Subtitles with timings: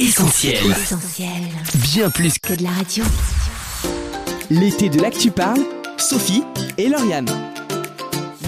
[0.00, 0.56] Essentiel.
[0.70, 1.28] Essentiel.
[1.74, 3.04] Bien plus que Que de la radio.
[4.48, 5.60] l'été de l'actu parle,
[5.98, 6.42] Sophie
[6.78, 7.26] et Lauriane.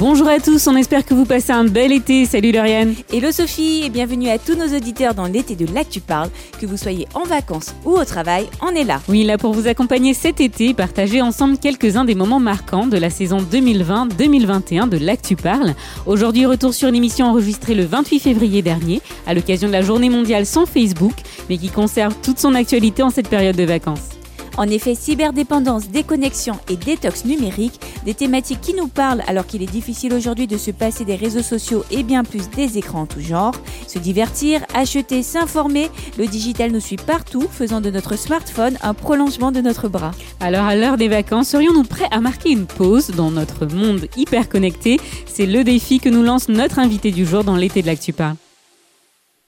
[0.00, 2.24] Bonjour à tous, on espère que vous passez un bel été.
[2.24, 2.94] Salut Lauriane.
[3.12, 6.30] Hello Sophie et bienvenue à tous nos auditeurs dans l'été de L'Actu Parle.
[6.58, 9.02] Que vous soyez en vacances ou au travail, on est là.
[9.08, 12.96] Oui, là pour vous accompagner cet été et partager ensemble quelques-uns des moments marquants de
[12.96, 15.74] la saison 2020-2021 de l'Actu Parle.
[16.06, 20.08] Aujourd'hui, retour sur une émission enregistrée le 28 février dernier à l'occasion de la journée
[20.08, 21.16] mondiale sans Facebook,
[21.50, 24.21] mais qui conserve toute son actualité en cette période de vacances.
[24.58, 29.70] En effet, cyberdépendance, déconnexion et détox numérique, des thématiques qui nous parlent alors qu'il est
[29.70, 33.20] difficile aujourd'hui de se passer des réseaux sociaux et bien plus des écrans en tout
[33.20, 33.54] genre.
[33.86, 39.52] Se divertir, acheter, s'informer, le digital nous suit partout, faisant de notre smartphone un prolongement
[39.52, 40.12] de notre bras.
[40.40, 44.48] Alors à l'heure des vacances, serions-nous prêts à marquer une pause dans notre monde hyper
[44.48, 48.12] connecté C'est le défi que nous lance notre invité du jour dans l'été de l'Actu
[48.12, 48.36] Parle.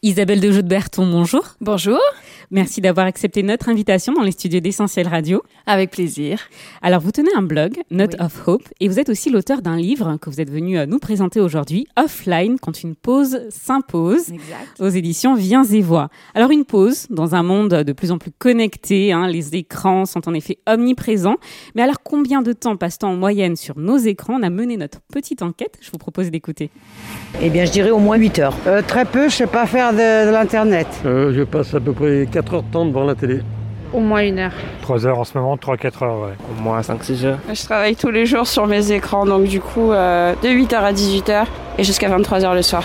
[0.05, 1.57] Isabelle de de Berton, bonjour.
[1.63, 1.99] Bonjour,
[2.51, 5.43] Merci d'avoir accepté notre invitation dans les studios d'Essentiel Radio.
[5.67, 6.41] avec plaisir.
[6.83, 8.25] Alors, vous tenez un blog, Note Oui.
[8.27, 10.99] of Hope, et vous êtes aussi l'auteur d'un livre que vous êtes venu euh, nous
[10.99, 14.33] présenter aujourd'hui, Offline, quand une pause s'impose,
[14.79, 16.11] aux éditions Viens et Voix.
[16.35, 20.29] Alors, une pause dans un monde de plus en plus connecté, hein, les écrans sont
[20.29, 21.37] en effet omniprésents.
[21.75, 24.35] Mais alors, combien de temps passe-t-on en moyenne sur nos écrans?
[24.39, 26.71] On a mené notre petite enquête, je vous propose d'écouter.
[27.41, 28.57] Eh bien, je dirais au moins 8 heures.
[28.67, 30.87] Euh, très peu, je sais pas faire de, de l'internet.
[31.07, 33.43] Euh, je passe à peu près 4 heures de temps devant la télé.
[33.93, 34.51] Au moins une heure.
[34.83, 36.35] 3 heures en ce moment, 3-4 heures, ouais.
[36.51, 37.39] Au moins 5-6 heures.
[37.49, 40.93] Je travaille tous les jours sur mes écrans, donc du coup, euh, de 8h à
[40.93, 41.45] 18h
[41.79, 42.83] et jusqu'à 23h le soir.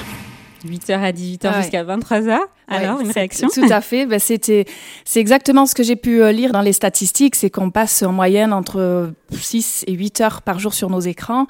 [0.67, 1.61] 8h à 18h Ah ouais.
[1.64, 2.38] jusqu'à 23h.
[2.67, 4.05] Alors, Ouais, une réaction Tout à fait.
[4.05, 4.66] Ben, c'était,
[5.05, 8.11] c'est exactement ce que j'ai pu euh, lire dans les statistiques, c'est qu'on passe en
[8.11, 11.47] moyenne entre 6 et 8 heures par jour sur nos écrans.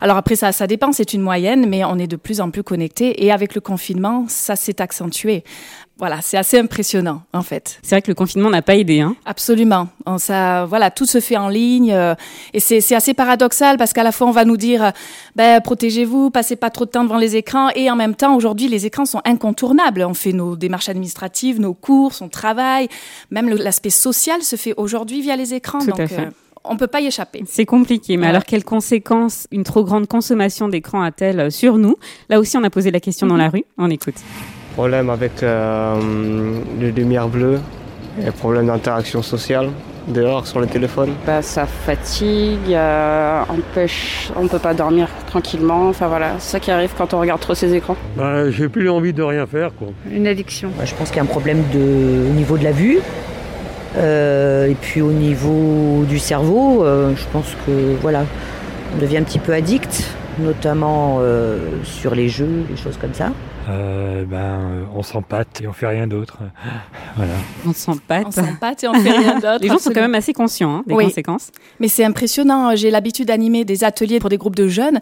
[0.00, 2.62] Alors après, ça, ça dépend, c'est une moyenne, mais on est de plus en plus
[2.62, 3.24] connectés.
[3.24, 5.44] Et avec le confinement, ça s'est accentué.
[5.98, 7.78] Voilà, c'est assez impressionnant, en fait.
[7.82, 9.00] C'est vrai que le confinement n'a pas aidé.
[9.00, 9.14] Hein.
[9.24, 9.88] Absolument.
[10.04, 12.14] On- Ça, voilà, tout se fait en ligne euh,
[12.54, 14.90] et c'est assez paradoxal parce qu'à la fois on va nous dire, euh,
[15.36, 18.66] ben protégez-vous, passez pas trop de temps devant les écrans et en même temps aujourd'hui
[18.68, 20.02] les écrans sont incontournables.
[20.02, 22.88] On fait nos démarches administratives, nos courses, on travaille,
[23.30, 25.78] même l'aspect social se fait aujourd'hui via les écrans.
[25.80, 26.20] Tout donc à fait.
[26.22, 26.30] euh,
[26.64, 27.44] on peut pas y échapper.
[27.46, 28.30] C'est compliqué, mais Ouais.
[28.30, 31.96] alors quelles conséquences une trop grande consommation d'écran a-t-elle sur nous?
[32.28, 33.64] Là aussi, on a posé la question dans la rue.
[33.78, 34.16] On écoute.
[34.74, 36.00] Problème avec euh,
[36.80, 37.60] les lumières bleues
[38.26, 39.68] et problème d'interaction sociale
[40.08, 41.10] dehors sur le téléphone.
[41.26, 45.88] Bah, ça fatigue, euh, empêche, on peut pas dormir tranquillement.
[45.88, 47.96] Enfin voilà, c'est ça qui arrive quand on regarde trop ces écrans.
[48.16, 49.88] Bah, j'ai plus envie de rien faire, quoi.
[50.10, 50.70] Une addiction.
[50.76, 52.98] Bah, je pense qu'il y a un problème de, au niveau de la vue.
[53.96, 58.24] Euh, et puis au niveau du cerveau, euh, je pense que voilà,
[58.94, 60.04] on devient un petit peu addict,
[60.38, 63.32] notamment euh, sur les jeux, des choses comme ça.
[63.68, 66.38] Euh, ben, euh, on s'empâte et on fait rien d'autre.
[67.14, 67.34] Voilà.
[67.66, 68.24] On s'empâte.
[68.26, 69.58] On s'empâte et on fait rien d'autre.
[69.60, 71.04] Les gens sont quand même assez conscients hein, des Oui.
[71.04, 71.50] conséquences.
[71.78, 72.74] Mais c'est impressionnant.
[72.74, 74.98] J'ai l'habitude d'animer des ateliers pour des groupes de jeunes.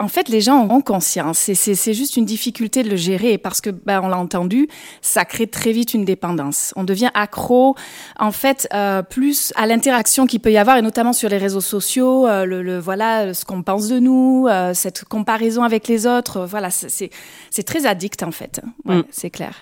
[0.00, 1.48] En fait, les gens ont conscience.
[1.48, 4.66] Et c'est c'est juste une difficulté de le gérer parce que, ben, on l'a entendu,
[5.00, 6.72] ça crée très vite une dépendance.
[6.74, 7.76] On devient accro,
[8.18, 11.60] en fait, euh, plus à l'interaction qu'il peut y avoir, et notamment sur les réseaux
[11.60, 12.26] sociaux.
[12.26, 16.38] euh, le, le- voilà, ce qu'on pense de nous, euh, cette comparaison avec les autres.
[16.38, 17.10] euh, voilà, c'est- c'est
[17.50, 18.60] c'est très addict en fait.
[18.84, 19.04] Ouais, Mm.
[19.10, 19.54] c'est clair.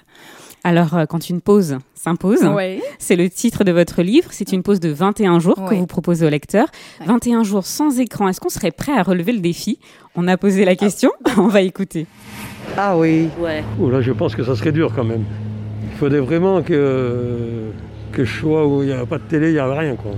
[0.65, 2.81] Alors, euh, quand une pause s'impose, Ouais.
[3.01, 4.29] c'est le titre de votre livre.
[4.31, 5.77] C'est une pause de 21 jours que Ouais.
[5.79, 6.67] vous proposez au lecteur.
[7.01, 7.07] Ouais.
[7.07, 8.29] 21 jours sans écran.
[8.29, 9.79] Est-ce qu'on serait prêt à relever le défi?
[10.15, 11.11] On a posé la question.
[11.37, 12.07] On va écouter.
[12.77, 13.29] Ah oui.
[13.81, 15.25] Oh là, je pense que ça serait dur quand même.
[15.93, 17.71] Il faudrait vraiment que,
[18.13, 20.13] que je sois où il n'y a pas de télé, il n'y a rien, quoi.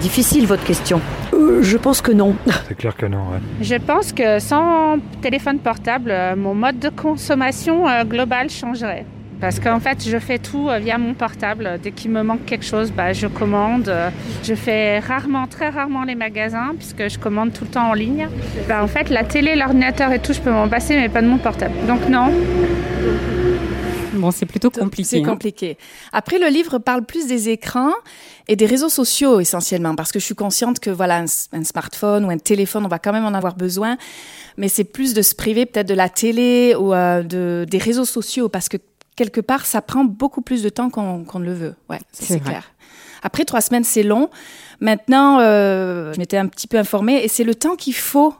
[0.00, 1.00] Difficile votre question.
[1.34, 2.36] Euh, je pense que non.
[2.68, 3.38] C'est clair que non, ouais.
[3.60, 9.04] Je pense que sans téléphone portable, euh, mon mode de consommation euh, global changerait.
[9.40, 11.78] Parce qu'en fait, je fais tout via mon portable.
[11.80, 13.92] Dès qu'il me manque quelque chose, bah, je commande.
[14.42, 18.28] Je fais rarement, très rarement les magasins, puisque je commande tout le temps en ligne.
[18.68, 21.28] Bah, en fait, la télé, l'ordinateur et tout, je peux m'en passer, mais pas de
[21.28, 21.74] mon portable.
[21.86, 22.32] Donc non,
[24.18, 25.08] Bon, c'est plutôt compliqué.
[25.08, 25.28] C'est hein.
[25.28, 25.78] compliqué.
[26.12, 27.92] Après, le livre parle plus des écrans
[28.48, 31.22] et des réseaux sociaux essentiellement, parce que je suis consciente que voilà,
[31.52, 33.98] un, smartphone ou un téléphone, on va quand même en avoir besoin,
[34.56, 38.06] mais c'est plus de se priver peut-être de la télé ou euh, de, des réseaux
[38.06, 38.78] sociaux, parce que
[39.16, 41.74] quelque part, ça prend beaucoup plus de temps qu'on ne le veut.
[41.90, 42.72] Ouais, C'est clair.
[43.22, 44.30] Après, trois semaines, c'est long.
[44.80, 48.34] Maintenant, euh, je m'étais un petit peu informée, et c'est le temps qu'il faut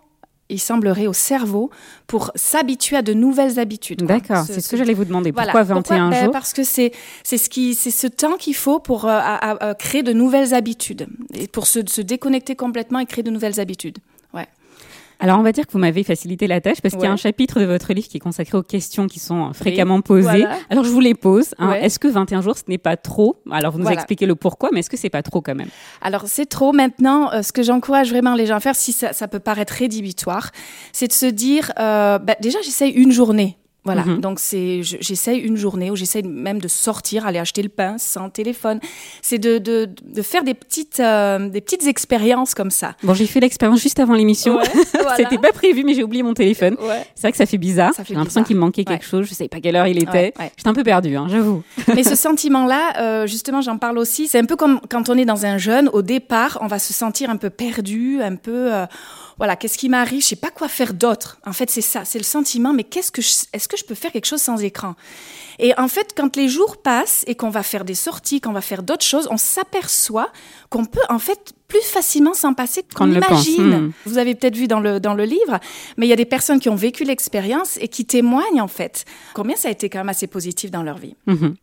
[0.51, 1.71] il semblerait, au cerveau
[2.07, 4.03] pour s'habituer à de nouvelles habitudes.
[4.05, 5.31] D'accord, c'est ce Ce- que j'allais vous demander.
[5.31, 5.53] voilà.
[5.53, 6.33] Pourquoi 21 Ben, jours?
[6.33, 6.93] Parce que c'est
[7.23, 10.55] c'est ce qui ce temps qu'il faut pour euh, à- à- à créer de nouvelles
[10.55, 13.99] habitudes et pour se, se déconnecter complètement et créer de nouvelles habitudes.
[15.21, 17.17] Alors on va dire que vous m'avez facilité la tâche parce qu'il y a un
[17.17, 20.23] chapitre de votre livre qui est consacré aux questions qui sont fréquemment posées.
[20.23, 20.57] voilà.
[20.71, 21.55] Alors je vous les pose.
[21.59, 21.71] hein.
[21.71, 21.85] Ouais.
[21.85, 23.37] Est-ce que 21 jours ce n'est pas trop?
[23.51, 23.97] Alors vous nous Voilà.
[24.01, 25.69] expliquez le pourquoi, mais est-ce que c'est pas trop quand même?
[26.03, 27.33] Alors c'est trop maintenant.
[27.33, 30.51] euh, ce que j'encourage vraiment les gens à faire, si ça, ça peut paraître rédhibitoire,
[30.93, 33.57] c'est de se dire, euh, bah, déjà j'essaye une journée.
[33.85, 34.21] Voilà, Mhm.
[34.21, 37.97] donc c'est je- j'essaye une journée où j'essaye même de sortir, aller acheter le pain
[37.97, 38.81] sans téléphone.
[39.23, 42.97] C'est de, de, de faire des petites euh, des petites expériences comme ça.
[43.03, 44.59] Bon, j'ai fait l'expérience juste avant l'émission.
[44.93, 45.17] voilà.
[45.17, 46.77] C'était pas prévu, mais j'ai oublié mon téléphone.
[46.81, 47.07] Ouais.
[47.15, 47.95] C'est vrai que ça fait bizarre.
[47.95, 49.09] Ça fait J'ai l'impression qu'il me manquait quelque Ouais.
[49.09, 49.27] chose.
[49.27, 50.11] Je savais pas quelle heure il était.
[50.11, 50.53] Ouais, ouais.
[50.57, 51.63] J'étais un peu perdue, hein, j'avoue.
[51.95, 54.29] Mais ce sentiment-là, euh, justement, j'en parle aussi.
[54.29, 55.89] C'est un peu comme quand on est dans un jeûne.
[55.93, 58.87] Au départ, on va se sentir un peu perdu, un peu, euh,
[59.39, 60.23] voilà, qu'est-ce qui m'arrive?
[60.23, 61.39] Je sais pas quoi faire d'autre.
[61.47, 62.73] En fait, c'est ça, c'est le sentiment.
[62.73, 64.97] Mais qu'est-ce que, est-ce que je peux faire quelque chose sans écran?
[65.61, 68.61] Et en fait, quand les jours passent et qu'on va faire des sorties, qu'on va
[68.61, 70.31] faire d'autres choses, on s'aperçoit
[70.71, 73.47] qu'on peut en fait plus facilement s'en passer Qu'on qu'on ne le pense.
[73.47, 73.79] imagine.
[73.89, 73.93] Hmm.
[74.07, 75.61] Vous avez peut-être vu dans le, dans le livre,
[75.99, 79.05] mais il y a des personnes qui ont vécu l'expérience et qui témoignent en fait
[79.35, 81.15] combien ça a été quand même assez positif dans leur vie.
[81.27, 81.55] Mhm.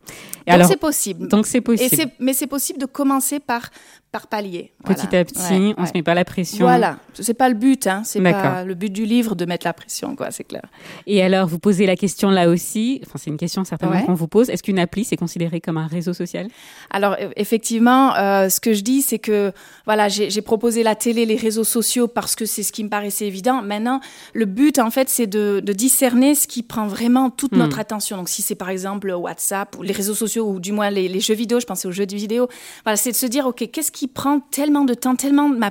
[0.46, 1.26] Et Donc c'est possible.
[1.28, 2.10] donc c'est possible.
[2.20, 3.68] mais c'est possible de commencer par,
[4.12, 4.72] par palier.
[4.84, 5.88] Petit à petit, Ouais, on ouais.
[5.88, 6.64] se met pas la pression.
[6.66, 8.02] Voilà, c'est pas le but, hein.
[8.04, 10.62] c'est pas le but du livre de mettre la pression, quoi, c'est clair.
[11.08, 13.00] Et alors, vous posez la question là aussi.
[13.04, 14.04] Enfin, c'est une question certainement Ouais.
[14.04, 14.50] qu'on vous pose.
[14.50, 16.46] Est-ce qu'une appli c'est considéré comme un réseau social?
[16.90, 19.50] Alors e- effectivement, euh, ce que je dis, c'est que
[19.84, 22.88] voilà, j'ai j'ai proposé la télé, les réseaux sociaux parce que c'est ce qui me
[22.88, 23.62] paraissait évident.
[23.62, 24.00] Maintenant,
[24.34, 27.58] le but en fait, c'est de, de discerner ce qui prend vraiment toute Hmm.
[27.58, 28.16] notre attention.
[28.16, 31.20] Donc si c'est par exemple WhatsApp ou les réseaux sociaux ou du moins les, les
[31.20, 32.48] jeux vidéo, je pensais aux jeux vidéo.
[32.84, 35.70] Voilà, c'est de se dire ok, qu'est-ce qui prend tellement de temps, tellement ma,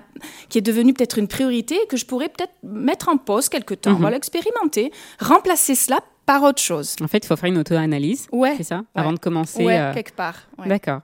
[0.50, 3.92] qui est devenu peut-être une priorité que je pourrais peut-être mettre en pause quelque temps.
[3.92, 4.01] Mhm.
[4.01, 6.95] Voilà, expérimenter, remplacer cela par autre chose.
[7.01, 8.27] En fait, il faut faire une auto-analyse.
[8.31, 8.54] Ouais.
[8.57, 8.83] C'est ça Ouais.
[8.95, 9.63] Avant de commencer.
[9.63, 10.36] Ouais, euh, quelque part.
[10.57, 10.68] ouais.
[10.68, 11.01] D'accord.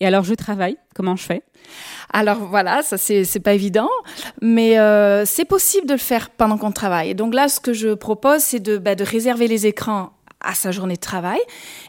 [0.00, 0.76] Et alors, je travaille.
[0.94, 1.42] Comment je fais?
[2.12, 3.88] Alors voilà, ça c'est c'est pas évident,
[4.42, 7.10] mais euh, c'est possible de le faire pendant qu'on travaille.
[7.10, 10.10] Et donc là, ce que je propose, c'est de, bah, de réserver les écrans
[10.44, 11.40] à sa journée de travail.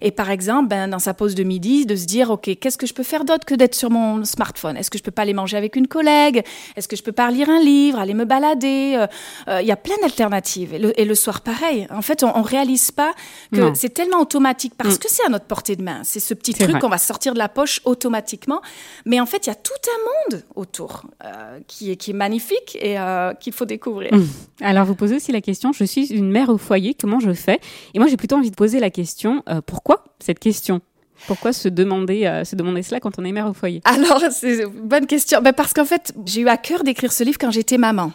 [0.02, 2.88] Et par exemple ben, dans sa pause de midi de se dire ok qu'est-ce que
[2.88, 4.78] je peux faire d'autre que d'être sur mon smartphone?
[4.78, 6.44] Est-ce que je peux pas aller manger avec une collègue?
[6.76, 8.96] Est-ce que je peux pas lire un livre aller me balader?
[8.98, 9.08] Euh,
[9.48, 10.74] euh, il y a plein d'alternatives.
[10.74, 11.88] Et le, et le soir pareil.
[11.92, 13.14] En fait on, on réalise pas
[13.52, 14.98] que c'est tellement automatique parce Mm.
[15.00, 16.02] que c'est à notre portée de main.
[16.04, 18.62] C'est ce petit truc qu'on va sortir de la poche automatiquement.
[19.06, 22.14] Mais en fait il y a tout un monde autour euh, qui, est, qui est
[22.14, 24.14] magnifique et euh, qu'il faut découvrir.
[24.14, 24.28] Mm.
[24.62, 25.74] Alors, vous posez aussi la question.
[25.74, 27.60] Je suis une mère au foyer, comment je fais?
[27.94, 30.82] Et moi, j'ai plutôt envie de poser la question euh, pourquoi cette question?
[31.28, 34.64] Pourquoi se demander, euh, se demander cela quand on est mère au foyer Alors, c'est
[34.64, 35.40] une bonne question.
[35.42, 38.12] Ben, parce qu'en fait, j'ai eu à cœur d'écrire ce livre quand j'étais maman.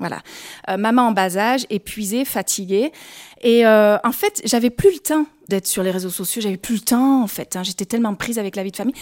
[0.00, 0.18] Voilà.
[0.68, 2.90] Euh, maman en bas âge, épuisée, fatiguée.
[3.42, 6.42] Et en fait, j'avais plus le temps d'être sur les réseaux sociaux.
[6.42, 7.54] J'avais plus le temps, en fait.
[7.54, 7.62] hein.
[7.62, 8.94] J'étais tellement prise avec la vie de famille.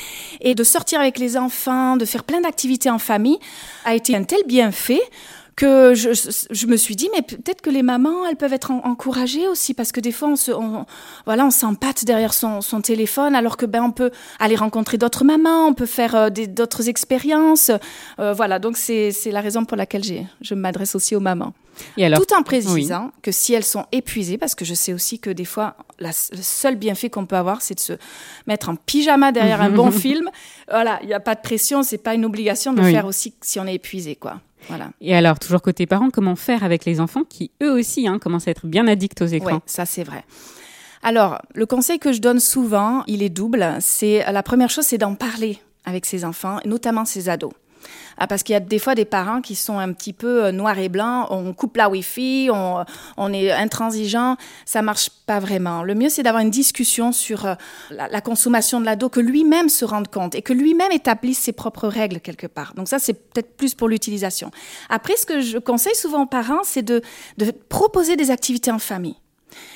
[0.42, 3.38] Et de sortir avec les enfants, de faire plein d'activités en famille,
[3.86, 5.00] a été un tel bienfait
[5.56, 6.10] que je,
[6.50, 9.72] je me suis dit, mais peut-être que les mamans, elles peuvent être en- encouragées aussi,
[9.72, 10.84] parce que des fois, on se, on,
[11.24, 15.24] voilà, on s'empâte derrière son, son téléphone, alors que ben on peut aller rencontrer d'autres
[15.24, 17.70] mamans, on peut faire euh, d'autres expériences,
[18.18, 18.58] Euh, voilà.
[18.58, 21.54] Donc c'est la raison pour laquelle j'ai, je m'adresse aussi aux mamans,
[21.96, 25.18] Et alors tout en précisant que si elles sont épuisées, parce que je sais aussi
[25.20, 27.94] que des fois, la, le seul bienfait qu'on peut avoir, c'est de se
[28.46, 30.28] mettre en pyjama derrière un bon film.
[30.70, 32.92] Voilà, il n'y a pas de pression, c'est pas une obligation de le Oui.
[32.92, 34.40] faire aussi si on est épuisé, quoi.
[34.68, 34.90] Voilà.
[35.00, 38.48] Et alors, toujours côté parents, comment faire avec les enfants qui, eux aussi, hein, commencent
[38.48, 39.56] à être bien addicts aux écrans?
[39.56, 40.24] Oui, ça c'est vrai.
[41.02, 43.76] Alors, le conseil que je donne souvent, il est double.
[43.80, 47.52] C'est la première chose, c'est d'en parler avec ses enfants, notamment ses ados.
[48.18, 50.52] Ah, parce qu'il y a des fois des parents qui sont un petit peu euh,
[50.52, 51.26] noirs et blancs.
[51.30, 54.36] On coupe la Wi-Fi, on, est intransigeant.
[54.64, 55.82] Ça marche pas vraiment.
[55.82, 57.54] Le mieux, c'est d'avoir une discussion sur euh,
[57.90, 61.88] la, consommation de l'ado, que lui-même se rende compte et que lui-même établisse ses propres
[61.88, 62.74] règles quelque part.
[62.74, 64.50] Donc ça, c'est peut-être plus pour l'utilisation.
[64.88, 67.02] Après, ce que je conseille souvent aux parents, c'est de
[67.68, 69.16] proposer des activités en famille.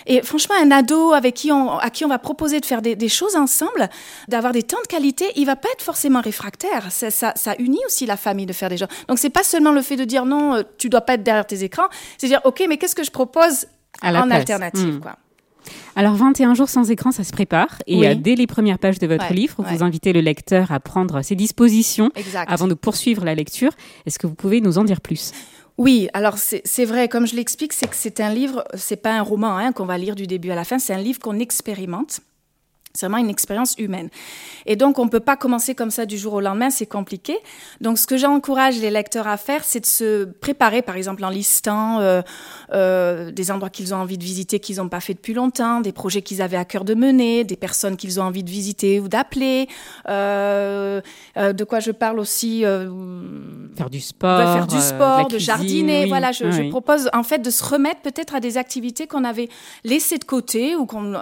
[0.06, 2.96] Et franchement, un ado avec qui on, à qui on va proposer de faire des,
[2.96, 3.88] des choses ensemble,
[4.28, 6.90] d'avoir des temps de qualité, il va pas être forcément réfractaire.
[6.90, 8.88] Ça, ça, ça unit aussi la famille de faire des choses.
[9.08, 11.46] Donc c'est pas seulement le fait de dire non, euh, tu dois pas être derrière
[11.46, 13.66] tes écrans, c'est dire ok, mais qu'est-ce que je propose
[14.02, 14.38] À la en place.
[14.40, 15.00] alternative, Hmm.
[15.00, 15.16] quoi.
[15.94, 17.76] Alors, 21 jours sans écran, ça se prépare.
[17.86, 18.06] Et Oui.
[18.06, 19.66] euh, dès les premières pages de votre Ouais, livre, ouais.
[19.76, 22.50] vous invitez le lecteur à prendre ses dispositions Exact.
[22.50, 23.72] avant de poursuivre la lecture.
[24.06, 25.32] Est-ce que vous pouvez nous en dire plus?
[25.80, 29.22] Oui, alors c'est vrai, comme je l'explique, c'est que c'est un livre, c'est pas un
[29.22, 32.20] roman hein, qu'on va lire du début à la fin, c'est un livre qu'on expérimente.
[32.92, 34.08] C'est vraiment une expérience humaine.
[34.66, 37.36] Et donc, on ne peut pas commencer comme ça du jour au lendemain, c'est compliqué.
[37.80, 41.30] Donc, ce que j'encourage les lecteurs à faire, c'est de se préparer, par exemple, en
[41.30, 42.20] listant euh,
[42.72, 45.92] euh, des endroits qu'ils ont envie de visiter qu'ils n'ont pas fait depuis longtemps, des
[45.92, 49.08] projets qu'ils avaient à cœur de mener, des personnes qu'ils ont envie de visiter ou
[49.08, 49.68] d'appeler.
[50.08, 51.00] Euh,
[51.36, 52.90] euh de quoi je parle aussi euh,
[53.76, 54.52] Faire du sport.
[54.52, 56.06] faire du sport, de, jardiner.
[56.06, 59.48] Voilà, je, je, propose en fait de se remettre peut-être à des activités qu'on avait
[59.84, 61.14] laissées de côté ou qu'on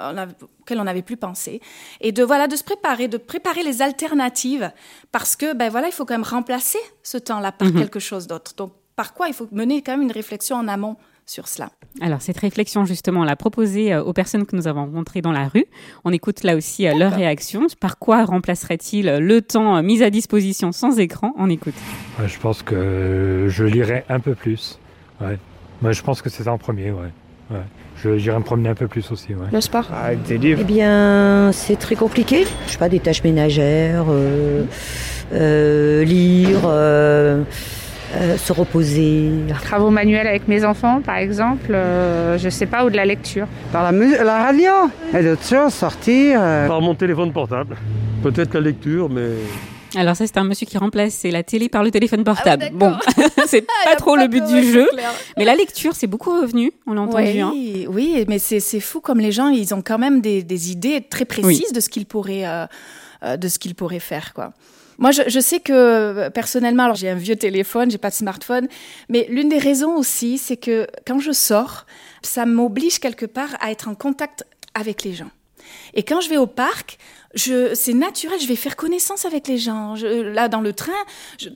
[0.68, 1.60] auxquelles on n'avait plus pensé,
[2.00, 4.70] et de voilà de se préparer, de préparer les alternatives,
[5.12, 7.78] parce que ben voilà, il faut quand même remplacer ce temps-là par mhm.
[7.78, 8.54] quelque chose d'autre.
[8.56, 11.70] Donc par quoi il faut mener quand même une réflexion en amont sur cela?
[12.00, 15.32] Alors cette réflexion justement, on l'a proposée euh, aux personnes que nous avons rencontrées dans
[15.32, 15.66] la rue.
[16.04, 17.66] On écoute là aussi euh, leur réaction.
[17.80, 21.32] Par quoi remplacerait-il le temps euh, mis à disposition sans écran?
[21.36, 21.74] On écoute.
[22.26, 24.78] je pense que je lirai un peu plus.
[25.20, 25.38] Ouais.
[25.80, 26.90] Moi, je pense que c'est ça en premier.
[26.90, 27.12] Ouais.
[27.50, 27.62] ouais.
[28.16, 29.34] J'irai me promener un peu plus aussi.
[29.34, 29.46] Ouais.
[29.52, 32.44] Le sport ah, Avec des livres Eh bien, c'est très compliqué.
[32.66, 34.64] Je sais pas, des tâches ménagères, euh,
[35.32, 37.42] euh, lire, euh,
[38.36, 39.30] se reposer.
[39.62, 43.46] Travaux manuels avec mes enfants, par exemple, je sais pas, ou de la lecture.
[43.72, 44.72] Par la, la radio
[45.14, 46.40] et d'autres choses, sortir.
[46.40, 47.76] Par mon téléphone portable.
[48.22, 49.30] Peut-être la lecture, mais
[49.94, 52.66] alors ça, c'est un monsieur qui remplace la télé par le téléphone portable.
[52.68, 52.96] Ah, bon,
[53.46, 54.88] c'est pas trop le but du jeu.
[55.36, 57.24] Mais la lecture, c'est beaucoup revenu, on l'a entendu.
[57.24, 57.52] Oui, hein.
[57.88, 61.72] oui mais c'est fou comme les gens, ils ont quand même des, idées très précises
[61.72, 62.66] de ce qu'ils pourraient, euh,
[63.22, 64.52] euh, de ce qu'ils pourraient faire, quoi.
[64.98, 68.66] Moi, je, je, sais que personnellement, alors j'ai un vieux téléphone, j'ai pas de smartphone,
[69.08, 71.86] mais l'une des raisons aussi, c'est que quand je sors,
[72.22, 75.30] ça m'oblige quelque part à être en contact avec les gens.
[75.94, 76.98] Et quand je vais au parc,
[77.34, 79.94] c'est naturel, je vais faire connaissance avec les gens.
[79.94, 80.92] là, dans le train,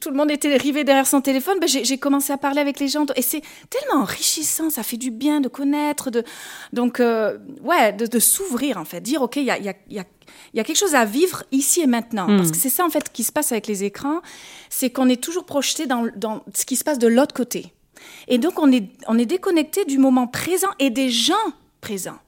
[0.01, 2.89] tout le monde était rivé derrière son téléphone, ben, j'ai commencé à parler avec les
[2.89, 3.07] gens.
[3.17, 6.25] Et c'est tellement enrichissant, ça fait du bien de connaître, de,
[6.73, 9.01] donc, euh, ouais, de, s'ouvrir, en fait.
[9.01, 11.87] Dire, OK, il y a, y, a, y a, quelque chose à vivre ici et
[11.87, 12.27] maintenant.
[12.27, 12.53] Parce hmm.
[12.53, 14.21] que c'est ça, en fait, qui se passe avec les écrans,
[14.69, 17.73] c'est qu'on est toujours projeté dans, dans ce qui se passe de l'autre côté.
[18.29, 21.35] Et donc, on est, on est déconnecté du moment présent et des gens
[21.81, 22.19] présents.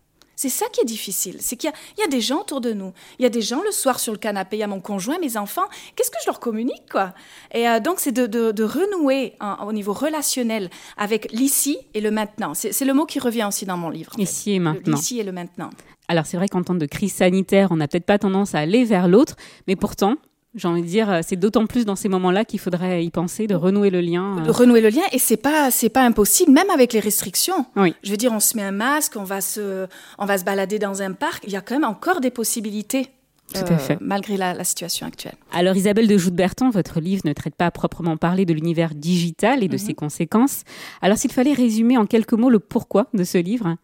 [0.44, 1.38] C'est ça qui est difficile.
[1.40, 2.92] C'est qu'il y, a des gens autour de nous.
[3.18, 5.18] Il y a des gens le soir sur le canapé, il y a mon conjoint,
[5.18, 5.64] mes enfants.
[5.96, 7.14] Qu'est-ce que je leur communique, quoi?
[7.54, 12.52] Et euh, donc, c'est de, renouer au niveau relationnel avec l'ici et le maintenant.
[12.52, 14.12] C'est le mot qui revient aussi dans mon livre.
[14.18, 14.96] Ici et maintenant.
[14.96, 15.70] L'ici et le maintenant.
[16.08, 18.84] Alors, c'est vrai qu'en temps de crise sanitaire, on n'a peut-être pas tendance à aller
[18.84, 19.36] vers l'autre,
[19.66, 20.16] mais pourtant,
[20.54, 23.46] j'ai envie de dire, euh, c'est d'autant plus dans ces moments-là qu'il faudrait y penser,
[23.46, 24.36] de renouer le lien.
[24.42, 27.66] De renouer le lien, et c'est pas, c'est pas impossible, même avec les restrictions.
[27.76, 27.94] Oui.
[28.02, 29.86] Je veux dire, on se met un masque, on va se,
[30.18, 31.44] on va se balader dans un parc.
[31.46, 33.10] Il y a quand même encore des possibilités.
[33.52, 33.98] Tout à fait.
[34.00, 35.34] malgré la, situation actuelle.
[35.52, 39.62] Alors Isabelle de Joute-Berton, votre livre ne traite pas à proprement parler de l'univers digital
[39.62, 39.78] et de mhm.
[39.78, 40.62] ses conséquences.
[41.02, 43.76] Alors s'il fallait résumer en quelques mots le pourquoi de ce livre?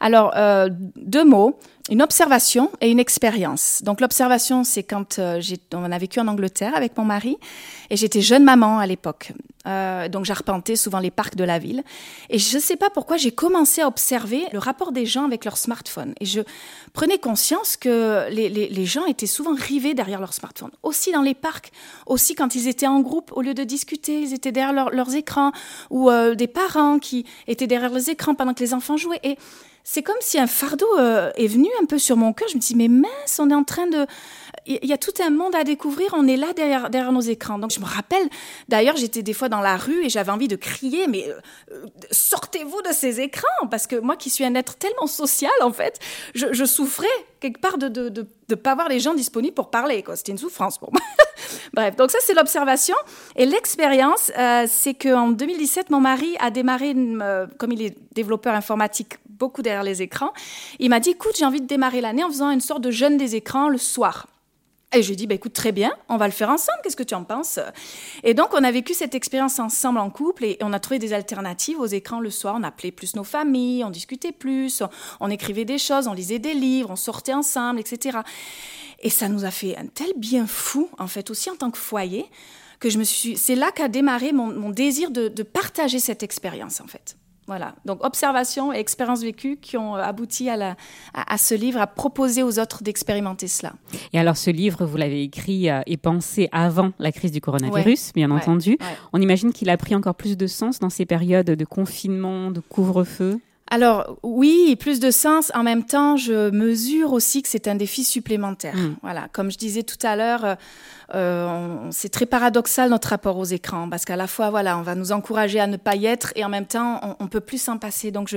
[0.00, 1.58] Alors euh, deux mots
[1.90, 3.82] une observation et une expérience.
[3.84, 5.40] Donc l'observation, c'est quand euh,
[5.74, 7.36] on a vécu en Angleterre avec mon mari
[7.90, 9.32] et j'étais jeune maman à l'époque.
[9.66, 11.82] Euh, donc j'arpentais souvent les parcs de la ville
[12.28, 15.46] et je ne sais pas pourquoi j'ai commencé à observer le rapport des gens avec
[15.46, 16.42] leur smartphone et je
[16.92, 20.70] prenais conscience que les, gens étaient souvent rivés derrière leur smartphone.
[20.82, 21.72] Aussi dans les parcs,
[22.06, 25.52] aussi quand ils étaient en groupe, au lieu de discuter, ils étaient derrière leurs écrans
[25.88, 29.38] ou euh, des parents qui étaient derrière leurs écrans pendant que les enfants jouaient et
[29.82, 32.48] c'est comme si un fardeau est venu un peu sur mon cœur.
[32.48, 34.06] Je me dis, mais mince, on est en train de...
[34.66, 37.58] Il y a tout un monde à découvrir, on est là derrière, nos écrans.
[37.58, 38.28] Donc je me rappelle,
[38.68, 42.82] d'ailleurs, j'étais des fois dans la rue et j'avais envie de crier, mais euh, sortez-vous
[42.82, 45.98] de ces écrans, parce que moi qui suis un être tellement social, en fait,
[46.34, 47.06] je, souffrais
[47.40, 48.10] quelque part de
[48.48, 50.04] ne pas voir les gens disponibles pour parler.
[50.14, 51.00] C'était une souffrance pour moi.
[51.74, 52.96] Bref, donc ça c'est l'observation.
[53.36, 58.54] Et l'expérience, euh, c'est qu'en 2017, mon mari a démarré, euh, comme il est développeur
[58.54, 60.32] informatique, beaucoup derrière les écrans,
[60.78, 63.16] il m'a dit, écoute, j'ai envie de démarrer l'année en faisant une sorte de jeûne
[63.16, 64.26] des écrans le soir.
[64.94, 66.96] Et je lui ai dit, bah, écoute, très bien, on va le faire ensemble, qu'est-ce
[66.96, 67.58] que tu en penses?
[68.22, 71.12] Et donc, on a vécu cette expérience ensemble en couple et on a trouvé des
[71.12, 72.54] alternatives aux écrans le soir.
[72.56, 74.82] On appelait plus nos familles, on discutait plus,
[75.20, 78.18] on, écrivait des choses, on lisait des livres, on sortait ensemble, etc.
[79.00, 81.78] Et ça nous a fait un tel bien fou, en fait, aussi en tant que
[81.78, 82.26] foyer,
[82.78, 83.36] que je me suis.
[83.36, 87.16] C'est là qu'a démarré mon, désir de, de partager cette expérience, en fait.
[87.46, 90.76] Voilà, donc observation et expériences vécues qui ont abouti à, la,
[91.12, 93.74] à, ce livre, à proposer aux autres d'expérimenter cela.
[94.12, 98.12] Et alors ce livre, vous l'avez écrit euh, et pensé avant la crise du coronavirus,
[98.14, 98.78] bien entendu.
[99.12, 102.60] On imagine qu'il a pris encore plus de sens dans ces périodes de confinement, de
[102.60, 103.40] couvre-feu
[103.74, 105.50] alors oui, plus de sens.
[105.52, 108.76] En même temps, je mesure aussi que c'est un défi supplémentaire.
[108.76, 108.96] Mm.
[109.02, 110.54] Voilà, comme je disais tout à l'heure, euh,
[111.16, 114.94] euh, c'est très paradoxal notre rapport aux écrans parce qu'à la fois, voilà, on va
[114.94, 117.60] nous encourager à ne pas y être et en même temps, on, on peut plus
[117.60, 118.12] s'en passer.
[118.12, 118.36] Donc je,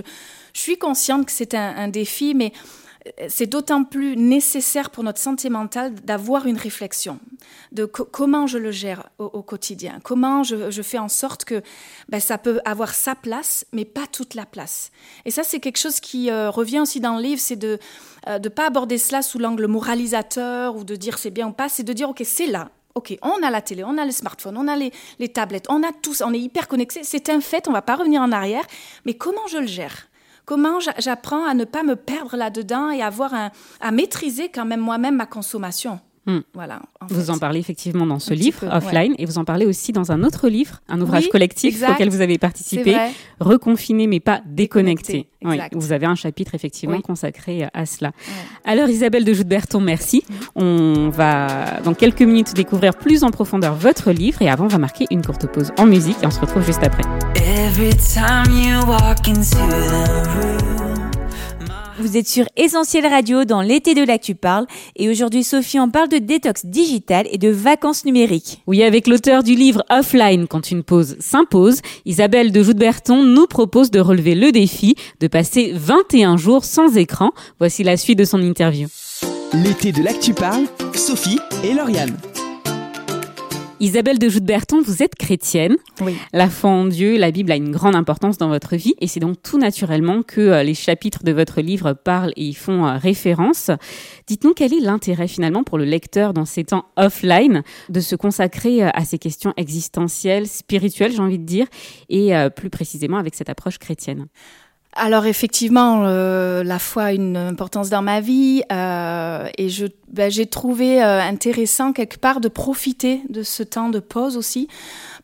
[0.54, 2.52] je suis consciente que c'est un, un, défi, mais
[3.28, 7.20] c'est d'autant plus nécessaire pour notre santé mentale d'avoir une réflexion
[7.72, 11.62] de comment je le gère au, quotidien, comment je, fais en sorte que
[12.10, 14.92] ben, ça peut avoir sa place, mais pas toute la place.
[15.26, 17.80] Et ça, c'est quelque chose qui euh, revient aussi dans le livre, c'est de
[18.28, 21.70] ne euh, pas aborder cela sous l'angle moralisateur ou de dire c'est bien ou pas,
[21.70, 24.58] c'est de dire ok, c'est là, OK, on a la télé, on a le smartphone,
[24.58, 27.68] on a les, les tablettes, on a tout on est hyper connecté, c'est un fait,
[27.68, 28.66] on va pas revenir en arrière,
[29.06, 30.07] mais comment je le gère?
[30.48, 33.52] Comment j'apprends à ne pas me perdre là-dedans et avoir un,
[33.82, 36.00] à maîtriser quand même moi-même ma consommation?
[36.28, 36.40] Hmm.
[36.54, 36.82] Voilà.
[37.10, 40.24] vous en parlez effectivement dans ce livre, Offline, et vous en parlez aussi dans un
[40.26, 42.98] autre livre, un ouvrage collectif auquel vous avez participé,
[43.40, 45.30] Reconfiné mais pas déconnecté.
[45.72, 48.12] vous avez un chapitre effectivement consacré à cela.
[48.66, 50.24] Alors Isabelle de Joute-Berton, merci.
[50.56, 54.80] On va dans quelques minutes découvrir plus en profondeur votre livre, et avant on va
[54.80, 57.04] marquer une courte pause en musique, et on se retrouve juste après.
[57.38, 60.77] Every time you walk into the room.
[62.00, 66.10] Vous êtes sur Essentiel Radio dans l'été de l'actu parle et aujourd'hui Sophie en parle
[66.10, 68.62] de détox digital et de vacances numériques.
[68.68, 73.90] Oui, avec l'auteur du livre Offline quand une pause s'impose, Isabelle de Joute-Berton nous propose
[73.90, 77.32] de relever le défi de passer 21 jours sans écran.
[77.58, 78.88] Voici la suite de son interview.
[79.54, 82.16] L'été de l'actu parle, Sophie et Lauriane.
[83.80, 85.76] Isabelle de Joute-Berton, vous êtes chrétienne.
[86.02, 86.16] Oui.
[86.34, 89.20] La foi en Dieu, la Bible a une grande importance dans votre vie et c'est
[89.20, 92.98] donc tout naturellement que euh, les chapitres de votre livre parlent et y font euh,
[92.98, 93.70] référence.
[94.26, 98.84] Dites-nous quel est l'intérêt finalement pour le lecteur dans ces temps offline de se consacrer
[98.84, 101.68] euh, à ces questions existentielles, spirituelles, j'ai envie de dire,
[102.10, 104.28] et plus précisément avec cette approche chrétienne?
[104.98, 109.88] Alors effectivement, la foi a une importance dans ma vie et je
[110.18, 114.68] ben, j'ai trouvé euh, intéressant quelque part de profiter de ce temps de pause aussi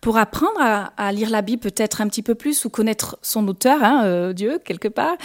[0.04, 0.60] pour apprendre
[0.98, 4.34] à, lire la Bible peut-être un petit peu plus ou connaître son auteur, hein, euh,
[4.34, 5.16] Dieu, quelque part.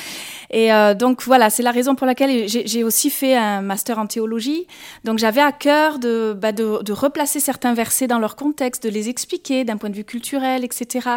[0.51, 4.07] Et euh, donc voilà, c'est la raison pour laquelle j'ai aussi fait un master en
[4.07, 4.69] théologie.
[5.03, 8.89] Donc j'avais à cœur de, bah, de, de, replacer certains versets dans leur contexte, de
[8.89, 11.09] les expliquer d'un point de vue culturel, etc.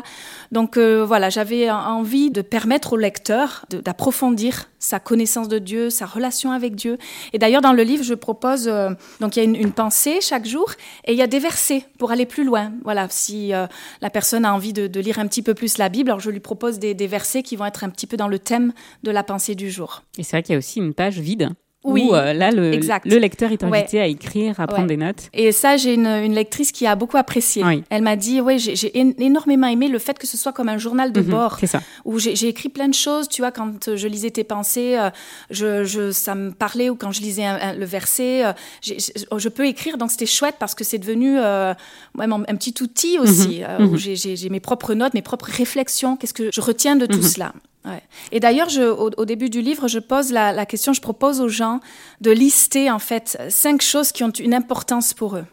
[0.52, 6.52] Donc voilà, j'avais envie de permettre au lecteur d'approfondir sa connaissance de Dieu, sa relation
[6.52, 6.98] avec Dieu.
[7.32, 8.90] Et d'ailleurs, dans le livre, je propose, euh,
[9.22, 10.72] donc il y a une, pensée chaque jour,
[11.06, 12.74] et il y a des versets pour aller plus loin.
[12.84, 13.68] Voilà, si euh,
[14.02, 16.40] la personne a envie de, lire un petit peu plus la Bible, alors je lui
[16.40, 19.24] propose des, des versets qui vont être un petit peu dans le thème de la
[19.24, 20.04] pensée du jour.
[20.18, 21.50] Et c'est vrai qu'il y a aussi une page vide
[21.84, 25.30] oui, où euh, là, le, le, lecteur est invité à écrire, à prendre des notes.
[25.34, 27.64] Et ça, j'ai une, une, lectrice qui a beaucoup apprécié.
[27.90, 31.12] Elle m'a dit, oui, j'ai énormément aimé le fait que ce soit comme un journal
[31.12, 31.82] de mhm, bord, ça.
[32.06, 33.28] où j'ai écrit plein de choses.
[33.28, 35.10] Tu vois, quand je lisais tes pensées, euh,
[35.50, 38.54] je, je, ça me parlait, ou quand je lisais le verset, euh,
[38.86, 39.98] je peux écrire.
[39.98, 41.74] Donc c'était chouette parce que c'est devenu euh,
[42.20, 43.98] un petit outil aussi, mhm, où mhm.
[43.98, 46.16] j'ai mes propres notes, mes propres réflexions.
[46.16, 47.54] Qu'est-ce que je retiens de tout cela?
[47.84, 48.02] Ouais.
[48.32, 51.48] Et d'ailleurs, au, au, début du livre, je pose la, la, question, je propose aux
[51.48, 51.80] gens
[52.20, 55.46] de lister en fait cinq choses qui ont une importance pour eux.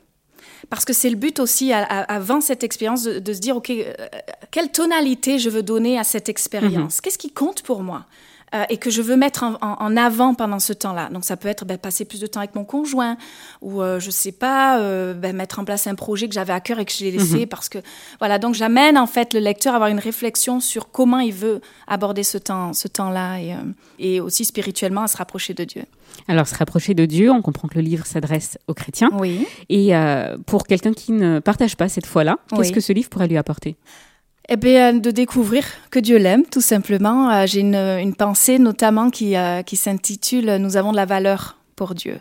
[0.70, 3.92] Parce que c'est le but aussi, avant cette expérience, de, se dire, OK, euh,
[4.50, 6.96] quelle tonalité je veux donner à cette expérience?
[6.96, 7.00] Mm-hmm.
[7.00, 8.04] Qu'est-ce qui compte pour moi?
[8.54, 11.10] Euh, et que je veux mettre en, avant pendant ce temps-là.
[11.10, 13.16] Donc ça peut être ben, passer plus de temps avec mon conjoint
[13.60, 16.60] ou euh, je sais pas euh, ben, mettre en place un projet que j'avais à
[16.60, 17.46] cœur et que je l'ai laissé mhm.
[17.46, 17.78] parce que
[18.20, 21.60] voilà donc j'amène en fait le lecteur à avoir une réflexion sur comment il veut
[21.86, 23.54] aborder ce temps ce temps-là et,
[23.98, 25.82] et aussi spirituellement à se rapprocher de Dieu.
[26.26, 29.10] Alors, se rapprocher de Dieu, on comprend que le livre s'adresse aux chrétiens.
[29.12, 29.46] Oui.
[29.68, 29.92] Et
[30.46, 33.76] pour quelqu'un qui ne partage pas cette foi-là, qu'est-ce que ce livre pourrait lui apporter?
[34.50, 37.30] Eh bien, de découvrir que Dieu l'aime, tout simplement.
[37.30, 41.94] Euh, j'ai une, pensée notamment qui, euh, qui s'intitule Nous avons de la valeur pour
[41.94, 42.18] Dieu.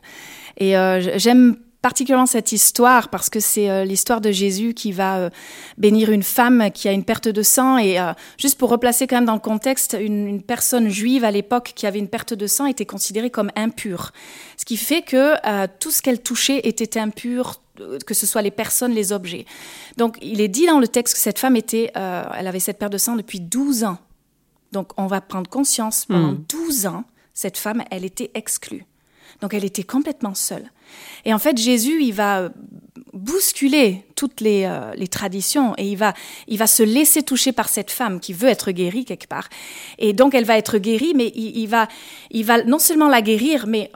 [0.58, 5.30] Et euh, j'aime particulièrement cette histoire parce que c'est l'histoire de Jésus qui va
[5.78, 7.98] bénir une femme qui a une perte de sang et
[8.38, 12.00] juste pour replacer quand même dans le contexte, une personne juive à l'époque qui avait
[12.00, 14.12] une perte de sang était considérée comme impure,
[14.58, 15.36] ce qui fait que
[15.78, 17.62] tout ce qu'elle touchait était impur,
[18.06, 19.46] que ce soit les personnes, les objets.
[19.98, 22.80] Donc, il est dit dans le texte que cette femme était, euh, elle avait cette
[22.80, 23.98] perte de sang depuis 12 ans.
[24.72, 26.88] Donc, on va prendre conscience, pendant 12 hmm.
[26.88, 28.86] ans, cette femme, elle était exclue.
[29.42, 30.72] Donc, elle était complètement seule.
[31.26, 32.50] Et en fait, Jésus, il va
[33.18, 36.14] bousculer toutes les, euh, les, traditions et il va,
[36.48, 39.50] il va se laisser toucher par cette femme qui veut être guérie quelque part.
[39.98, 41.88] Et donc elle va être guérie, mais il, va,
[42.32, 43.92] il va non seulement la guérir, mais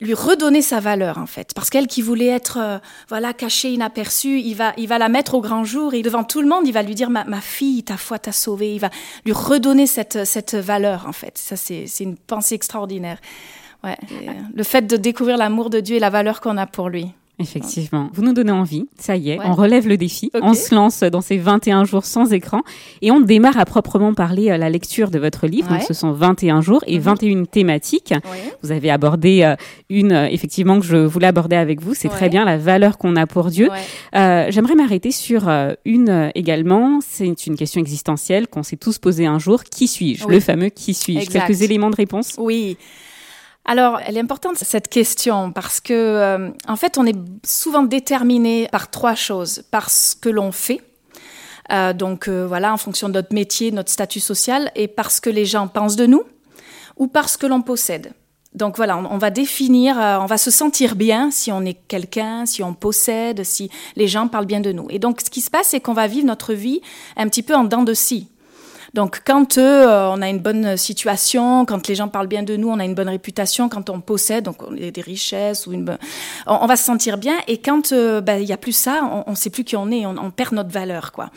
[0.00, 1.52] lui redonner sa valeur en fait.
[1.54, 5.34] Parce qu'elle qui voulait être euh, voilà cachée, inaperçue, il va, il va la mettre
[5.34, 7.82] au grand jour et devant tout le monde, il va lui dire ma, ma fille,
[7.82, 8.74] ta foi t'a sauvée.
[8.74, 8.90] Il va
[9.24, 11.36] lui redonner cette, cette valeur en fait.
[11.36, 13.18] Ça c'est une pensée extraordinaire.
[13.84, 13.96] Ouais.
[14.54, 17.06] le fait de découvrir l'amour de Dieu et la valeur qu'on a pour lui.
[17.40, 18.10] Effectivement.
[18.14, 18.88] Vous nous donnez envie.
[18.98, 19.44] Ça y est, Ouais.
[19.46, 20.28] on relève le défi.
[20.42, 22.62] On se lance dans ces 21 jours sans écran
[23.00, 25.68] et on démarre à proprement parler euh, la lecture de votre livre.
[25.68, 25.84] Donc Ouais.
[25.86, 27.00] ce sont 21 jours et Mhm.
[27.04, 28.12] 21 thématiques.
[28.12, 28.52] Ouais.
[28.64, 29.54] Vous avez abordé euh,
[29.88, 31.94] une, euh, effectivement, que je voulais aborder avec vous.
[31.94, 33.70] C'est très bien la valeur qu'on a pour Dieu.
[33.70, 33.78] Ouais.
[34.18, 36.98] Euh, J'aimerais m'arrêter sur euh, une euh, également.
[37.06, 39.62] C'est une question existentielle qu'on s'est tous posé un jour.
[39.62, 40.24] Qui suis-je?
[40.24, 40.34] Oui.
[40.34, 41.30] Le fameux qui suis-je?
[41.30, 42.34] Quelques éléments de réponse?
[42.36, 42.76] Oui.
[43.64, 48.66] Alors, elle est importante cette question parce que, euh, en fait, on est souvent déterminé
[48.72, 50.80] par trois choses par ce que l'on fait.
[51.70, 55.28] Euh, donc, euh, voilà, en fonction de notre métier, notre statut social, et parce que
[55.28, 56.22] les gens pensent de nous,
[56.96, 58.12] ou parce que l'on possède.
[58.54, 62.62] Donc voilà, on, va définir, on va se sentir bien si on est quelqu'un, si
[62.62, 64.86] on possède, si les gens parlent bien de nous.
[64.88, 66.80] Et donc, ce qui se passe, c'est qu'on va vivre notre vie
[67.18, 68.26] un petit peu en dents de scie.
[68.94, 72.68] Donc, quand euh, on a une bonne situation, quand les gens parlent bien de nous,
[72.68, 75.98] on a une bonne réputation, quand on possède, donc des richesses ou une,
[76.46, 77.36] on, on va se sentir bien.
[77.48, 79.90] Et quand euh, ben, il y a plus ça, on, on sait plus qui on
[79.90, 81.30] est, on, perd notre valeur, quoi.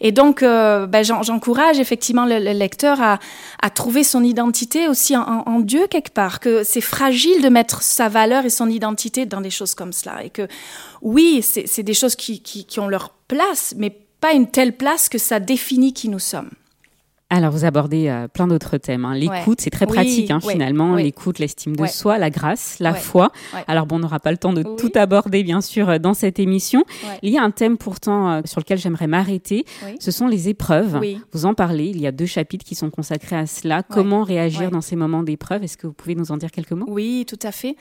[0.00, 3.18] Et donc, euh, ben, j'en- j'encourage effectivement le, le lecteur à,
[3.70, 6.40] trouver son identité aussi en, Dieu quelque part.
[6.40, 10.24] Que c'est fragile de mettre sa valeur et son identité dans des choses comme cela,
[10.24, 10.46] et que
[11.00, 15.18] oui, c'est des choses qui, qui ont leur place, mais pas une telle place que
[15.18, 16.50] ça définit qui nous sommes.
[17.34, 19.06] Alors, vous abordez euh, plein d'autres thèmes.
[19.06, 19.14] hein.
[19.14, 19.54] L'écoute, Ouais.
[19.58, 20.96] c'est très Oui, pratique hein, finalement.
[20.96, 23.32] L'écoute, l'estime de soi, la grâce, la foi.
[23.66, 24.76] Alors bon, on n'aura pas le temps de Oui.
[24.76, 26.84] tout aborder, bien sûr, euh, dans cette émission.
[27.22, 29.64] Il y a un thème pourtant euh, sur lequel j'aimerais m'arrêter.
[29.86, 29.96] Oui.
[29.98, 31.00] Ce sont les épreuves.
[31.32, 31.86] Vous en parlez.
[31.86, 33.82] Il y a deux chapitres qui sont consacrés à cela.
[33.82, 35.64] Comment réagir dans ces moments d'épreuve?
[35.64, 36.86] Est-ce que vous pouvez nous en dire quelques mots?
[36.86, 37.76] Oui, tout à fait.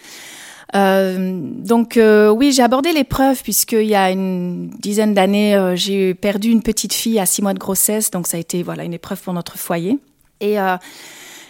[0.73, 6.13] Euh, donc euh, oui, j'ai abordé l'épreuve puisqu'il y a une dizaine d'années, euh, j'ai
[6.13, 8.93] perdu une petite fille à six mois de grossesse, donc ça a été voilà une
[8.93, 9.99] épreuve pour notre foyer.
[10.39, 10.57] Et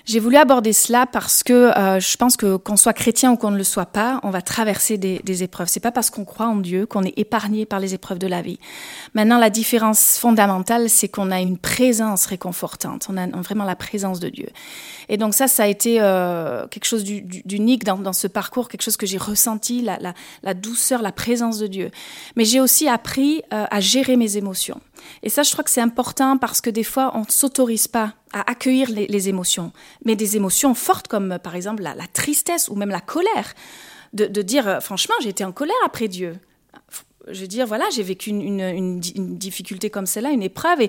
[0.06, 3.52] j'ai voulu aborder cela parce que euh, je pense que qu'on soit chrétien ou qu'on
[3.52, 5.68] ne le soit pas, on va traverser des, des épreuves.
[5.70, 8.42] C'est pas parce qu'on croit en Dieu qu'on est épargné par les épreuves de la
[8.42, 8.60] vie.
[9.14, 13.08] Maintenant, la différence fondamentale, c'est qu'on a une présence réconfortante.
[13.10, 14.50] On a vraiment la présence de Dieu.
[15.10, 18.28] Et donc ça, ça a été euh, quelque chose du- du- d'unique dans, dans ce
[18.28, 21.92] parcours, quelque chose que j'ai ressenti, la, la, la douceur, la présence de Dieu.
[22.36, 24.80] Mais j'ai aussi appris euh, à gérer mes émotions.
[25.24, 28.14] Et ça, je crois que c'est important parce que des fois, on ne s'autorise pas
[28.34, 29.72] à accueillir les, émotions,
[30.06, 33.54] mais des émotions fortes comme euh, par exemple la, tristesse ou même la colère.
[34.14, 36.38] De, de dire, euh, franchement, été en colère après Dieu.
[37.30, 40.42] Je veux dire, voilà, j'ai vécu une, une, une di- une difficulté comme celle-là, une
[40.42, 40.82] épreuve,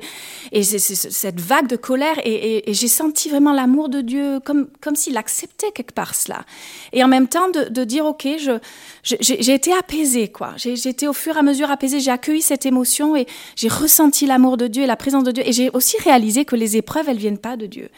[0.50, 5.16] et, cette vague de colère, et, j'ai senti vraiment l'amour de Dieu, comme, comme s'il
[5.16, 6.44] acceptait quelque part cela.
[6.92, 8.58] Et en même temps, de, dire, OK, je,
[9.02, 10.54] j'ai été apaisée, quoi.
[10.56, 13.68] J'ai j'ai été au fur et à mesure apaisée, j'ai accueilli cette émotion, et j'ai
[13.68, 16.76] ressenti l'amour de Dieu et la présence de Dieu, et j'ai aussi réalisé que les
[16.76, 17.88] épreuves, elles viennent pas de Dieu.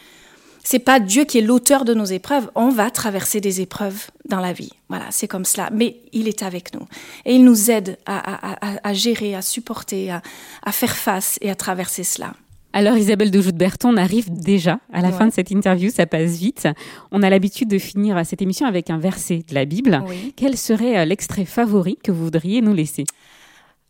[0.67, 2.49] C'est pas Dieu qui est l'auteur de nos épreuves.
[2.55, 4.71] On va traverser des épreuves dans la vie.
[4.89, 5.69] Voilà, c'est comme cela.
[5.71, 6.87] Mais il est avec nous.
[7.23, 11.51] Et il nous aide à, à- à- à gérer, à supporter, à, faire face et
[11.51, 12.33] à traverser cela.
[12.73, 15.13] Alors Isabelle de Joute-Berton, on arrive déjà à la Ouais.
[15.17, 16.67] fin de cette interview, ça passe vite.
[17.11, 20.03] On a l'habitude de finir cette émission avec un verset de la Bible.
[20.09, 20.33] Oui.
[20.35, 23.05] Quel serait euh, l'extrait favori que vous voudriez nous laisser?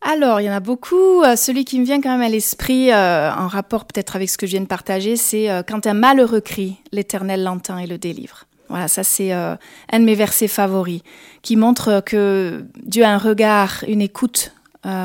[0.08, 1.22] Alors, il y en a beaucoup.
[1.24, 4.38] Euh, Celui qui me vient quand même à l'esprit, euh, en rapport peut-être avec ce
[4.38, 7.98] que je viens de partager, c'est euh, quand un malheureux crie, l'Éternel l'entend et le
[7.98, 8.44] délivre.
[8.68, 9.58] Voilà, ça c'est un
[9.92, 11.02] de mes versets favoris,
[11.42, 14.52] qui montre que Dieu a un regard, une écoute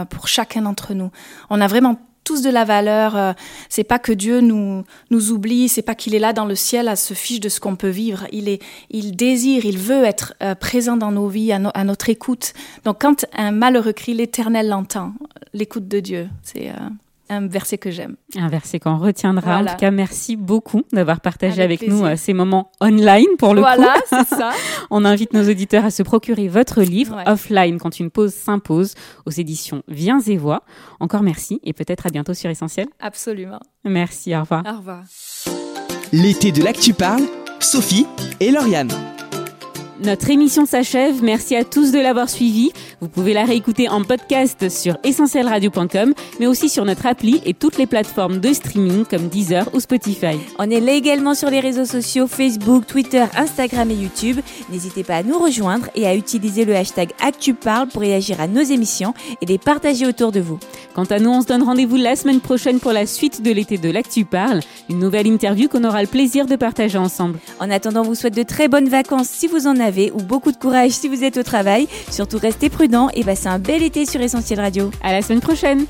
[0.09, 1.11] pour chacun d'entre nous.
[1.51, 3.15] On a vraiment tous de la valeur.
[3.15, 3.34] euh,
[3.69, 6.88] c'est pas que Dieu nous nous oublie, c'est pas qu'il est là dans le ciel
[6.88, 8.25] à se fiche de ce qu'on peut vivre.
[8.31, 12.10] Il est, il désire, il veut être euh, présent dans nos vies, à, à notre
[12.10, 12.53] écoute.
[12.86, 15.13] Donc quand un malheureux crie, l'Éternel l'entend.
[15.53, 16.73] L'écoute de Dieu, c'est euh,
[17.32, 18.15] un verset que j'aime.
[18.36, 19.52] Un verset qu'on retiendra.
[19.52, 19.72] En Voilà.
[19.72, 23.62] tout cas, merci beaucoup d'avoir partagé avec, Avec nous euh, ces moments online pour le
[23.62, 24.02] voilà, coup.
[24.10, 24.52] c'est ça.
[24.91, 27.24] On invite nos auditeurs à se procurer votre livre Ouais.
[27.30, 28.94] offline quand une pause s'impose
[29.26, 30.63] aux éditions Viens et Voix.
[31.00, 32.88] Encore merci et peut-être à bientôt sur Essentiel.
[33.00, 33.60] Absolument.
[33.86, 34.63] Merci, au revoir.
[34.67, 35.04] Au revoir.
[36.13, 37.24] L'été de l'actu parle,
[37.60, 38.06] Sophie
[38.39, 38.89] et Lauriane.
[40.03, 41.21] Notre émission s'achève.
[41.21, 42.71] Merci à tous de l'avoir suivi.
[43.01, 47.77] Vous pouvez la réécouter en podcast sur essentielradio.com, mais aussi sur notre appli et toutes
[47.77, 50.39] les plateformes de streaming comme Deezer ou Spotify.
[50.57, 54.39] On est là également sur les réseaux sociaux Facebook, Twitter, Instagram et YouTube.
[54.71, 58.63] N'hésitez pas à nous rejoindre et à utiliser le hashtag ActuParle pour réagir à nos
[58.63, 60.57] émissions et les partager autour de vous.
[60.95, 63.77] Quant à nous, on se donne rendez-vous la semaine prochaine pour la suite de l'été
[63.77, 67.37] de l'Actu Parle, une nouvelle interview qu'on aura le plaisir de partager ensemble.
[67.59, 70.51] En attendant, on vous souhaite de très bonnes vacances si vous en avez ou beaucoup
[70.51, 71.88] de courage si vous êtes au travail.
[72.10, 74.91] Surtout restez prudents et passez un bel été sur Essentiel Radio.
[75.04, 75.86] À la semaine prochaine!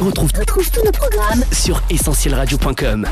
[0.00, 3.06] On retrouve, tous nos programmes sur essentielradio.com.